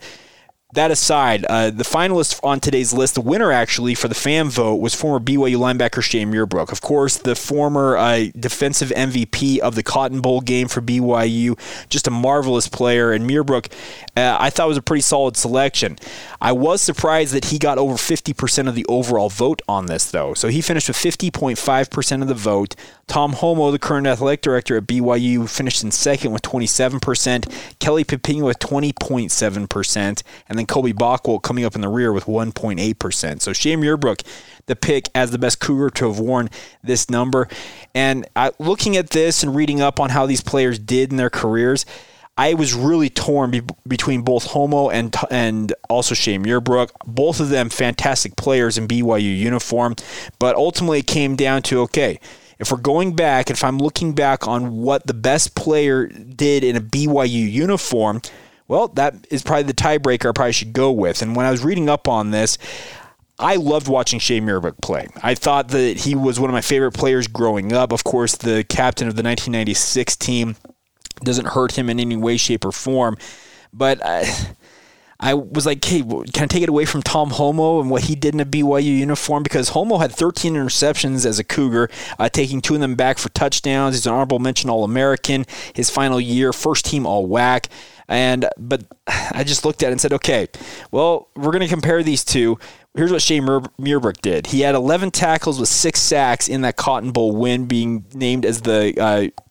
that 0.75 0.91
aside, 0.91 1.45
uh, 1.45 1.69
the 1.69 1.83
finalist 1.83 2.39
on 2.43 2.59
today's 2.59 2.93
list, 2.93 3.15
the 3.15 3.21
winner 3.21 3.51
actually 3.51 3.95
for 3.95 4.07
the 4.07 4.15
fan 4.15 4.49
vote 4.49 4.75
was 4.75 4.93
former 4.93 5.23
BYU 5.23 5.57
linebacker 5.57 6.01
Shay 6.01 6.25
Muirbrook. 6.25 6.71
Of 6.71 6.81
course, 6.81 7.17
the 7.17 7.35
former 7.35 7.97
uh, 7.97 8.25
defensive 8.37 8.89
MVP 8.89 9.59
of 9.59 9.75
the 9.75 9.83
Cotton 9.83 10.21
Bowl 10.21 10.41
game 10.41 10.67
for 10.67 10.81
BYU, 10.81 11.57
just 11.89 12.07
a 12.07 12.11
marvelous 12.11 12.67
player. 12.67 13.11
And 13.11 13.29
Muirbrook, 13.29 13.71
uh, 14.15 14.37
I 14.39 14.49
thought 14.49 14.67
was 14.67 14.77
a 14.77 14.81
pretty 14.81 15.01
solid 15.01 15.35
selection. 15.35 15.97
I 16.39 16.51
was 16.51 16.81
surprised 16.81 17.33
that 17.33 17.45
he 17.45 17.57
got 17.57 17.77
over 17.77 17.95
50% 17.95 18.67
of 18.67 18.75
the 18.75 18.85
overall 18.87 19.29
vote 19.29 19.61
on 19.67 19.87
this, 19.87 20.11
though. 20.11 20.33
So 20.33 20.47
he 20.47 20.61
finished 20.61 20.87
with 20.87 20.97
50.5% 20.97 22.21
of 22.21 22.27
the 22.27 22.33
vote. 22.33 22.75
Tom 23.07 23.33
Holmoe, 23.33 23.71
the 23.71 23.79
current 23.79 24.07
athletic 24.07 24.41
director 24.41 24.77
at 24.77 24.87
BYU, 24.87 25.47
finished 25.47 25.83
in 25.83 25.91
second 25.91 26.31
with 26.31 26.41
27%. 26.41 27.77
Kelly 27.79 28.03
Poppinga 28.03 28.43
with 28.43 28.59
20.7%. 28.59 30.23
And 30.49 30.59
then 30.59 30.65
Kobe 30.65 30.91
Bockwoldt 30.91 31.43
coming 31.43 31.65
up 31.65 31.75
in 31.75 31.81
the 31.81 31.89
rear 31.89 32.11
with 32.11 32.25
1.8%. 32.25 33.41
So 33.41 33.53
Shay 33.53 33.75
Muirbrook, 33.75 34.25
the 34.65 34.75
pick 34.75 35.09
as 35.13 35.31
the 35.31 35.37
best 35.37 35.59
Cougar 35.59 35.91
to 35.91 36.07
have 36.07 36.19
worn 36.19 36.49
this 36.83 37.09
number. 37.09 37.47
And 37.93 38.27
I, 38.35 38.51
looking 38.59 38.97
at 38.97 39.11
this 39.11 39.43
and 39.43 39.55
reading 39.55 39.81
up 39.81 39.99
on 39.99 40.09
how 40.09 40.25
these 40.25 40.41
players 40.41 40.79
did 40.79 41.11
in 41.11 41.17
their 41.17 41.29
careers, 41.29 41.85
I 42.37 42.53
was 42.53 42.73
really 42.73 43.09
torn 43.09 43.51
be- 43.51 43.61
between 43.87 44.21
both 44.21 44.47
Holmoe 44.47 44.91
and 44.91 45.15
and 45.31 45.73
also 45.89 46.13
Shay 46.15 46.37
Muirbrook. 46.37 46.89
Both 47.05 47.39
of 47.39 47.49
them 47.49 47.69
fantastic 47.69 48.35
players 48.35 48.77
in 48.77 48.87
BYU 48.87 49.37
uniform, 49.37 49.95
but 50.37 50.55
ultimately 50.55 50.99
it 50.99 51.07
came 51.07 51.37
down 51.37 51.61
to 51.63 51.79
okay, 51.81 52.19
if 52.59 52.71
we're 52.71 52.77
going 52.77 53.15
back, 53.15 53.49
if 53.49 53.63
I'm 53.63 53.77
looking 53.77 54.13
back 54.13 54.47
on 54.47 54.77
what 54.77 55.07
the 55.07 55.13
best 55.13 55.55
player 55.55 56.07
did 56.07 56.63
in 56.63 56.75
a 56.75 56.81
BYU 56.81 57.51
uniform, 57.51 58.21
well, 58.67 58.87
that 58.89 59.27
is 59.29 59.43
probably 59.43 59.63
the 59.63 59.73
tiebreaker 59.73 60.29
I 60.29 60.31
probably 60.31 60.53
should 60.53 60.73
go 60.73 60.91
with. 60.91 61.21
And 61.21 61.35
when 61.35 61.45
I 61.45 61.51
was 61.51 61.63
reading 61.63 61.89
up 61.89 62.07
on 62.07 62.31
this, 62.31 62.57
I 63.37 63.57
loved 63.57 63.87
watching 63.87 64.19
Shay 64.19 64.39
Muirbrook 64.39 64.81
play. 64.81 65.07
I 65.21 65.35
thought 65.35 65.67
that 65.69 65.97
he 65.97 66.15
was 66.15 66.39
one 66.39 66.49
of 66.49 66.53
my 66.53 66.61
favorite 66.61 66.93
players 66.93 67.27
growing 67.27 67.73
up. 67.73 67.91
Of 67.91 68.03
course, 68.03 68.35
the 68.37 68.63
captain 68.63 69.07
of 69.07 69.15
the 69.15 69.23
1996 69.23 70.15
team 70.15 70.55
doesn't 71.23 71.47
hurt 71.47 71.77
him 71.77 71.89
in 71.89 71.99
any 71.99 72.15
way, 72.15 72.37
shape, 72.37 72.65
or 72.65 72.71
form. 72.71 73.17
But 73.73 74.03
I, 74.05 74.23
I 75.19 75.33
was 75.33 75.65
like, 75.65 75.83
hey, 75.83 76.01
can 76.01 76.43
I 76.43 76.47
take 76.47 76.63
it 76.63 76.69
away 76.69 76.85
from 76.85 77.01
Tom 77.01 77.31
Holmoe 77.31 77.79
and 77.79 77.89
what 77.89 78.03
he 78.03 78.15
did 78.15 78.33
in 78.33 78.39
a 78.41 78.45
BYU 78.45 78.83
uniform? 78.83 79.43
Because 79.43 79.69
Holmoe 79.69 79.99
had 79.99 80.11
13 80.11 80.53
interceptions 80.53 81.25
as 81.25 81.39
a 81.39 81.43
Cougar, 81.43 81.89
uh, 82.19 82.29
taking 82.29 82.61
two 82.61 82.75
of 82.75 82.81
them 82.81 82.95
back 82.95 83.17
for 83.17 83.29
touchdowns. 83.29 83.95
He's 83.95 84.05
an 84.05 84.13
honorable 84.13 84.39
mention 84.39 84.69
All 84.69 84.83
American. 84.83 85.45
His 85.73 85.89
final 85.89 86.19
year, 86.19 86.51
first 86.51 86.85
team 86.85 87.05
All 87.05 87.27
WAC. 87.27 87.67
And 88.07 88.47
but 88.57 88.83
I 89.07 89.43
just 89.43 89.65
looked 89.65 89.83
at 89.83 89.89
it 89.89 89.93
and 89.93 90.01
said, 90.01 90.13
okay, 90.13 90.47
well, 90.91 91.29
we're 91.35 91.51
going 91.51 91.61
to 91.61 91.67
compare 91.67 92.03
these 92.03 92.23
two. 92.23 92.59
Here's 92.93 93.11
what 93.11 93.21
Shay 93.21 93.39
Muirbrook 93.41 94.21
did. 94.21 94.47
He 94.47 94.61
had 94.61 94.73
11 94.73 95.11
tackles 95.11 95.59
with 95.59 95.67
six 95.67 95.99
sacks 95.99 96.47
in 96.47 96.61
that 96.61 96.77
Cotton 96.77 97.11
Bowl 97.11 97.35
win, 97.35 97.65
being 97.65 98.05
named 98.13 98.45
as 98.45 98.61
the 98.61 98.93
uh, 98.97 99.41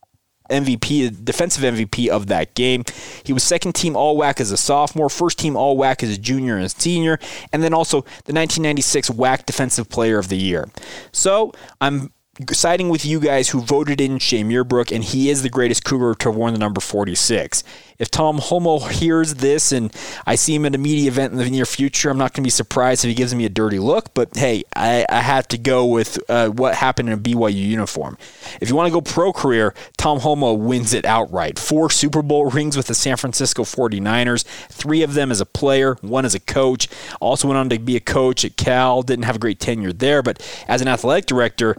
MVP, 0.55 1.25
defensive 1.25 1.63
MVP 1.63 2.09
of 2.09 2.27
that 2.29 2.55
game. 2.55 2.85
He 3.25 3.33
was 3.33 3.43
second 3.43 3.75
team 3.75 3.97
All 3.97 4.17
WAC 4.17 4.41
as 4.41 4.51
a 4.51 4.57
sophomore, 4.57 5.09
first 5.09 5.39
team 5.39 5.57
All 5.57 5.77
WAC 5.77 6.03
as 6.03 6.11
a 6.11 6.19
junior 6.19 6.57
and 6.57 6.65
a 6.65 6.69
senior, 6.69 7.19
and 7.53 7.63
then 7.63 7.75
also 7.75 8.01
the 8.01 8.33
1996 8.33 9.11
WAC 9.11 9.47
Defensive 9.47 9.89
Player 9.89 10.19
of 10.19 10.29
the 10.29 10.37
Year. 10.37 10.69
So 11.13 11.53
I'm 11.81 12.13
siding 12.51 12.89
with 12.89 13.05
you 13.05 13.21
guys 13.21 13.51
who 13.51 13.61
voted 13.61 14.01
in 14.01 14.19
Shay 14.19 14.43
Muirbrook, 14.43 14.91
and 14.91 15.05
he 15.05 15.31
is 15.31 15.43
the 15.43 15.49
greatest 15.49 15.85
Cougar 15.85 16.15
to 16.17 16.29
have 16.29 16.37
worn 16.37 16.53
the 16.53 16.59
number 16.59 16.81
46. 16.81 17.63
If 17.99 18.11
Tom 18.11 18.39
Holmoe 18.39 18.91
hears 18.91 19.35
this 19.37 19.71
and 19.71 19.95
I 20.27 20.35
see 20.35 20.55
him 20.55 20.67
at 20.67 20.75
a 20.75 20.79
media 20.79 21.09
event 21.09 21.33
in 21.33 21.39
the 21.39 21.49
near 21.49 21.65
future, 21.65 22.11
I'm 22.11 22.19
not 22.19 22.33
going 22.33 22.43
to 22.43 22.47
be 22.47 22.51
surprised 22.51 23.05
if 23.05 23.09
he 23.09 23.15
gives 23.15 23.35
me 23.35 23.45
a 23.45 23.49
dirty 23.49 23.79
look. 23.79 24.13
But 24.15 24.37
hey, 24.37 24.65
I, 24.75 25.07
I 25.09 25.21
have 25.21 25.47
to 25.49 25.59
go 25.59 25.87
with 25.87 26.19
uh, 26.29 26.49
what 26.49 26.75
happened 26.75 27.09
in 27.09 27.15
a 27.15 27.21
BYU 27.21 27.55
uniform. 27.55 28.19
If 28.61 28.69
you 28.69 28.75
want 28.75 28.89
to 28.89 28.93
go 28.93 29.01
pro 29.01 29.33
career, 29.33 29.75
Tom 29.97 30.19
Holmoe 30.21 30.55
wins 30.55 30.93
it 30.93 31.05
outright. 31.05 31.59
Four 31.59 31.89
Super 31.89 32.23
Bowl 32.23 32.51
rings 32.51 32.77
with 32.77 32.89
the 32.89 32.95
San 32.95 33.17
Francisco 33.17 33.63
49ers, 33.63 34.45
three 34.69 35.03
of 35.03 35.15
them 35.15 35.31
as 35.31 35.41
a 35.41 35.47
player, 35.47 35.95
one 36.01 36.25
as 36.25 36.35
a 36.35 36.41
coach. 36.41 36.89
Also 37.21 37.47
went 37.47 37.59
on 37.59 37.69
to 37.69 37.79
be 37.79 37.97
a 37.97 38.01
coach 38.01 38.45
at 38.45 38.57
Cal, 38.57 39.03
didn't 39.03 39.25
have 39.25 39.37
a 39.37 39.41
great 39.41 39.61
tenure 39.61 39.93
there, 39.93 40.23
but 40.23 40.45
as 40.67 40.81
an 40.81 40.89
athletic 40.89 41.27
director, 41.27 41.77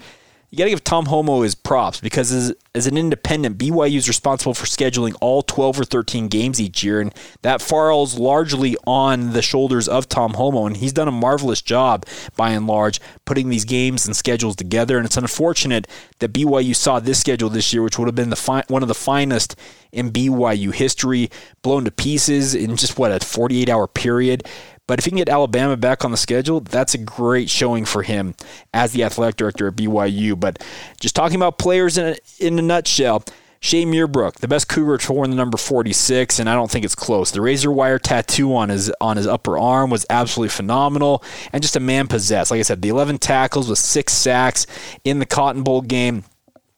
you 0.50 0.58
got 0.58 0.66
to 0.66 0.70
give 0.70 0.84
Tom 0.84 1.06
Holmoe 1.06 1.44
his 1.44 1.56
props 1.56 2.00
because 2.00 2.32
as, 2.32 2.54
as 2.74 2.88
an 2.88 2.98
independent, 2.98 3.58
BYU 3.58 3.98
is 3.98 4.08
responsible 4.08 4.54
for 4.54 4.66
scheduling 4.66 5.16
all 5.20 5.42
12 5.42 5.82
or 5.82 5.86
13 5.86 6.28
games 6.28 6.62
each 6.62 6.84
year, 6.84 7.02
and 7.02 7.14
that 7.42 7.62
falls 7.62 8.18
largely 8.18 8.78
on 8.86 9.34
the 9.34 9.42
shoulders 9.42 9.88
of 9.88 10.08
Tom 10.08 10.34
Holmoe, 10.34 10.68
and 10.68 10.78
he's 10.78 10.94
done 10.94 11.08
a 11.08 11.12
marvelous 11.12 11.62
job 11.62 12.06
by 12.36 12.52
and 12.52 12.68
large 12.68 13.02
putting 13.26 13.50
these 13.50 13.66
games 13.66 14.06
and 14.06 14.16
schedules 14.16 14.56
together. 14.56 14.98
And 14.98 15.06
it's 15.06 15.18
unfortunate 15.18 15.88
that 16.20 16.34
BYU 16.34 16.76
saw 16.76 17.00
this 17.00 17.20
schedule 17.20 17.50
this 17.50 17.74
year, 17.74 17.82
which 17.82 17.98
would 17.98 18.08
have 18.08 18.16
been 18.16 18.30
the 18.30 18.36
fi- 18.36 18.64
one 18.68 18.82
of 18.82 18.88
the 18.88 18.94
finest 18.94 19.56
in 19.92 20.12
BYU 20.12 20.74
history, 20.74 21.30
blown 21.62 21.86
to 21.86 21.92
pieces 21.92 22.54
in 22.54 22.76
just 22.76 22.98
what 22.98 23.12
a 23.12 23.26
48 23.26 23.70
hour 23.70 23.88
period. 23.88 24.46
But 24.88 25.00
if 25.00 25.06
he 25.06 25.12
can 25.12 25.18
get 25.18 25.30
Alabama 25.30 25.78
back 25.78 26.06
on 26.06 26.12
the 26.12 26.18
schedule, 26.18 26.60
that's 26.60 26.94
a 26.94 27.00
great 27.00 27.50
showing 27.50 27.86
for 27.86 28.04
him 28.04 28.36
as 28.74 28.92
the 28.92 29.04
athletic 29.04 29.36
director 29.36 29.68
at 29.68 29.76
BYU. 29.76 30.40
But 30.40 30.64
just 31.00 31.16
talking 31.16 31.38
about 31.38 31.58
players 31.58 31.98
in 31.98 32.06
a, 32.06 32.16
in 32.40 32.60
a 32.60 32.62
nutshell, 32.62 33.24
Shay 33.60 33.84
Muirbrook, 33.84 34.36
the 34.36 34.48
best 34.48 34.68
Cougar 34.70 35.00
to 35.00 35.14
wear 35.14 35.28
the 35.28 35.34
number 35.34 35.58
46, 35.58 36.38
and 36.38 36.48
I 36.48 36.54
don't 36.54 36.70
think 36.70 36.86
it's 36.86 36.94
close. 36.94 37.32
The 37.32 37.42
razor 37.42 37.72
wire 37.72 37.98
tattoo 37.98 38.56
on 38.56 38.70
his 38.70 38.92
on 39.02 39.18
his 39.18 39.26
upper 39.26 39.58
arm 39.58 39.90
was 39.90 40.06
absolutely 40.08 40.50
phenomenal, 40.50 41.24
and 41.52 41.64
just 41.64 41.76
a 41.76 41.80
man 41.80 42.08
possessed. 42.08 42.52
Like 42.52 42.60
I 42.60 42.64
said, 42.64 42.84
the 42.84 42.90
11 42.90 43.18
tackles 43.18 43.68
with 43.68 43.80
six 43.80 44.14
sacks 44.14 44.68
in 45.04 45.18
the 45.18 45.26
Cotton 45.26 45.64
Bowl 45.64 45.82
game 45.82 46.26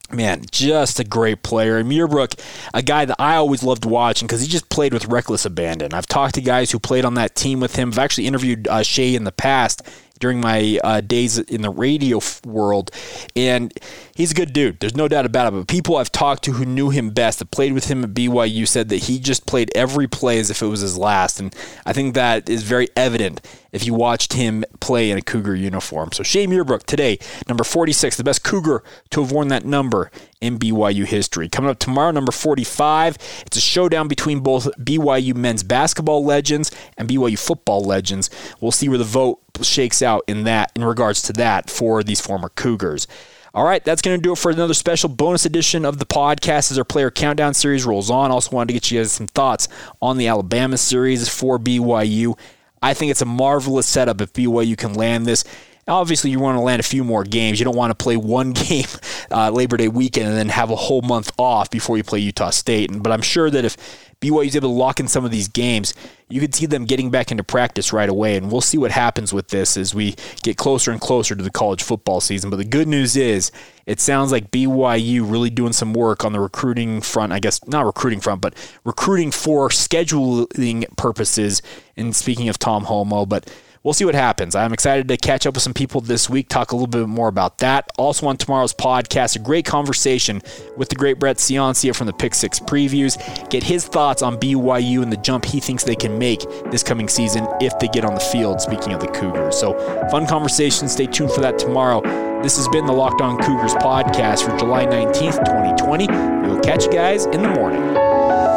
Man, 0.10 0.44
just 0.52 1.02
a 1.02 1.04
great 1.04 1.44
player. 1.44 1.78
And 1.78 1.90
Muirbrook, 1.90 2.40
a 2.74 2.82
guy 2.82 3.04
that 3.04 3.18
I 3.20 3.36
always 3.36 3.62
loved 3.62 3.84
watching 3.84 4.26
because 4.26 4.42
he 4.42 4.48
just 4.48 4.70
played 4.70 4.94
with 4.94 5.06
reckless 5.08 5.46
abandon. 5.46 5.94
I've 5.94 6.08
talked 6.08 6.36
to 6.36 6.42
guys 6.42 6.72
who 6.72 6.80
played 6.80 7.04
on 7.04 7.16
that 7.16 7.36
team 7.36 7.60
with 7.60 7.76
him. 7.76 7.90
I've 7.90 8.00
actually 8.00 8.28
interviewed 8.28 8.70
uh, 8.70 8.84
Shay 8.84 9.16
in 9.16 9.26
the 9.26 9.34
past 9.34 9.82
during 10.20 10.40
my 10.40 10.80
uh, 10.84 11.02
days 11.02 11.38
in 11.38 11.62
the 11.62 11.70
radio 11.70 12.20
world, 12.46 12.92
and 13.36 13.74
he's 14.16 14.32
a 14.32 14.36
good 14.36 14.54
dude. 14.54 14.80
There's 14.80 14.96
no 14.96 15.08
doubt 15.08 15.26
about 15.26 15.48
it. 15.48 15.58
But 15.58 15.68
people 15.68 15.98
I've 15.98 16.12
talked 16.12 16.44
to 16.46 16.54
who 16.54 16.66
knew 16.66 16.90
him 16.90 17.12
best, 17.12 17.40
that 17.40 17.52
played 17.52 17.74
with 17.74 17.86
him 17.86 18.04
at 18.04 18.12
BYU, 18.12 18.68
said 18.68 18.90
that 18.90 19.04
he 19.04 19.20
just 19.20 19.46
played 19.46 19.72
every 19.76 20.08
play 20.08 20.40
as 20.40 20.50
if 20.50 20.62
it 20.62 20.68
was 20.68 20.82
his 20.82 20.98
last, 20.98 21.40
and 21.40 21.56
I 21.86 21.94
think 21.94 22.16
that 22.16 22.50
is 22.50 22.64
very 22.64 22.88
evident 22.96 23.42
if 23.78 23.86
you 23.86 23.94
watched 23.94 24.34
him 24.34 24.66
play 24.80 25.12
in 25.12 25.20
a 25.20 25.22
Cougar 25.22 25.56
uniform. 25.56 26.12
So 26.12 26.24
Shay 26.24 26.48
Muirbrook 26.48 26.84
today, 26.84 27.20
number 27.48 27.64
46, 27.64 28.18
the 28.18 28.24
best 28.24 28.44
Cougar 28.44 28.84
to 29.12 29.22
have 29.22 29.32
worn 29.32 29.50
that 29.50 29.66
number 29.66 30.10
in 30.42 30.58
BYU 30.58 31.06
history. 31.06 31.48
Coming 31.48 31.70
up 31.70 31.78
tomorrow, 31.78 32.10
number 32.10 32.32
45, 32.32 33.18
it's 33.46 33.56
a 33.58 33.62
showdown 33.62 34.08
between 34.08 34.40
both 34.40 34.66
BYU 34.78 35.36
men's 35.36 35.62
basketball 35.62 36.26
legends 36.26 36.72
and 36.98 37.08
BYU 37.08 37.38
football 37.38 37.84
legends. 37.84 38.32
We'll 38.60 38.72
see 38.72 38.90
where 38.90 38.98
the 38.98 39.04
vote 39.04 39.42
shakes 39.62 40.02
out 40.02 40.24
in 40.28 40.44
that 40.46 40.72
in 40.76 40.84
regards 40.84 41.22
to 41.24 41.34
that 41.34 41.70
for 41.70 42.04
these 42.04 42.20
former 42.20 42.50
Cougars. 42.50 43.08
All 43.54 43.64
right, 43.64 43.84
that's 43.84 44.02
going 44.02 44.18
to 44.18 44.22
do 44.22 44.34
it 44.34 44.38
for 44.38 44.52
another 44.52 44.74
special 44.74 45.10
bonus 45.10 45.46
edition 45.46 45.86
of 45.86 45.98
the 46.00 46.06
podcast 46.06 46.72
as 46.72 46.78
our 46.78 46.84
player 46.84 47.10
countdown 47.10 47.54
series 47.54 47.86
rolls 47.86 48.10
on. 48.10 48.30
Also, 48.30 48.56
wanted 48.56 48.68
to 48.68 48.74
get 48.74 48.92
you 48.92 49.00
guys 49.00 49.12
some 49.12 49.28
thoughts 49.28 49.68
on 50.02 50.18
the 50.18 50.28
Alabama 50.28 50.78
series 50.78 51.28
for 51.30 51.58
BYU. 51.58 52.38
I 52.82 52.94
think 52.94 53.12
it's 53.12 53.22
a 53.22 53.26
marvelous 53.26 53.88
setup 53.88 54.22
if 54.22 54.34
BYU 54.34 54.78
can 54.78 54.94
land 54.94 55.26
this. 55.26 55.44
Obviously, 55.88 56.32
you 56.32 56.40
want 56.40 56.58
to 56.58 56.62
land 56.62 56.82
a 56.82 56.84
few 56.84 57.04
more 57.04 57.24
games. 57.24 57.60
You 57.60 57.66
don't 57.66 57.76
want 57.76 57.98
to 57.98 58.04
play 58.04 58.18
one 58.18 58.52
game 58.54 58.88
uh, 59.32 59.50
Labor 59.52 59.78
Day 59.78 59.88
weekend 59.88 60.28
and 60.28 60.38
then 60.38 60.50
have 60.50 60.70
a 60.70 60.76
whole 60.76 61.02
month 61.02 61.32
off 61.38 61.70
before 61.70 61.98
you 61.98 62.04
play 62.04 62.20
Utah 62.20 62.50
State. 62.50 62.92
But 62.92 63.12
I'm 63.12 63.22
sure 63.22 63.50
that 63.50 63.64
if 63.64 63.78
BYU 64.22 64.48
is 64.48 64.56
able 64.56 64.70
to 64.70 64.74
lock 64.74 65.00
in 65.00 65.08
some 65.08 65.26
of 65.26 65.32
these 65.32 65.48
games, 65.48 65.94
you 66.28 66.42
could 66.42 66.56
see 66.56 66.66
them 66.66 66.86
getting 66.86 67.12
back 67.12 67.32
into 67.32 67.44
practice 67.44 67.94
right 67.94 68.10
away. 68.10 68.36
And 68.36 68.52
we'll 68.52 68.62
see 68.62 68.78
what 68.78 68.92
happens 68.92 69.32
with 69.32 69.50
this 69.50 69.78
as 69.78 69.94
we 69.94 70.16
get 70.42 70.58
closer 70.58 70.92
and 70.92 71.00
closer 71.00 71.36
to 71.36 71.44
the 71.44 71.52
college 71.52 71.84
football 71.84 72.20
season. 72.20 72.50
But 72.50 72.58
the 72.58 72.66
good 72.66 72.88
news 72.88 73.16
is, 73.16 73.52
it 73.86 74.00
sounds 74.00 74.32
like 74.32 74.52
BYU 74.52 75.30
really 75.30 75.52
doing 75.52 75.72
some 75.72 75.94
work 75.94 76.26
on 76.26 76.34
the 76.34 76.40
recruiting 76.40 77.00
front. 77.02 77.32
I 77.32 77.40
guess 77.40 77.66
not 77.68 77.86
recruiting 77.86 78.20
front, 78.20 78.42
but 78.42 78.56
recruiting 78.84 79.32
for 79.32 79.70
scheduling 79.70 80.96
purposes. 80.98 81.62
And 81.96 82.16
speaking 82.16 82.50
of 82.50 82.58
Tom 82.58 82.86
Holmoe, 82.86 83.28
but 83.28 83.50
we'll 83.88 83.94
see 83.94 84.04
what 84.04 84.16
happens. 84.16 84.54
I'm 84.54 84.74
excited 84.74 85.08
to 85.08 85.16
catch 85.16 85.48
up 85.48 85.54
with 85.54 85.64
some 85.64 85.74
people 85.74 86.02
this 86.02 86.30
week, 86.30 86.50
talk 86.50 86.74
a 86.74 86.76
little 86.76 86.88
bit 86.88 87.08
more 87.08 87.30
about 87.30 87.60
that. 87.60 87.90
Also 87.98 88.28
on 88.28 88.36
tomorrow's 88.36 88.74
podcast, 88.74 89.38
a 89.38 89.40
great 89.40 89.64
conversation 89.64 90.42
with 90.76 90.90
the 90.90 90.96
great 90.96 91.20
Brett 91.20 91.38
Ciancia 91.38 91.96
from 91.96 92.06
the 92.08 92.12
Pick 92.12 92.36
Six 92.36 92.60
Previews. 92.60 93.18
Get 93.50 93.64
his 93.64 93.88
thoughts 93.88 94.22
on 94.22 94.38
BYU 94.38 95.04
and 95.04 95.10
the 95.10 95.16
jump 95.16 95.46
he 95.46 95.62
thinks 95.62 95.86
they 95.86 95.96
can 95.96 96.20
make 96.20 96.42
this 96.70 96.84
coming 96.84 97.08
season 97.08 97.48
if 97.62 97.80
they 97.80 97.88
get 97.88 98.04
on 98.04 98.14
the 98.14 98.20
field, 98.20 98.60
speaking 98.60 98.92
of 98.92 99.00
the 99.00 99.08
Cougars. 99.08 99.58
So 99.58 99.80
fun 100.12 100.28
conversation. 100.28 100.90
Stay 100.90 101.06
tuned 101.06 101.32
for 101.32 101.40
that 101.40 101.58
tomorrow. 101.58 102.02
This 102.44 102.58
has 102.58 102.68
been 102.68 102.88
the 102.88 102.92
Locked 102.92 103.22
On 103.22 103.38
Cougars 103.38 103.74
podcast 103.76 104.44
for 104.44 104.58
July 104.58 104.86
19th, 104.86 105.46
2020. 105.46 106.08
We 106.08 106.54
will 106.54 106.60
catch 106.60 106.84
you 106.84 106.92
guys 106.92 107.26
in 107.28 107.42
the 107.42 107.50
morning. 107.50 108.57